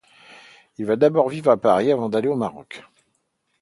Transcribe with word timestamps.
Il 0.79 0.87
va 0.87 0.95
d'abord 0.95 1.29
vivre 1.29 1.51
à 1.51 1.57
Paris, 1.57 1.91
avant 1.91 2.09
d'aller 2.09 2.27
au 2.27 2.35
Maroc. 2.35 2.83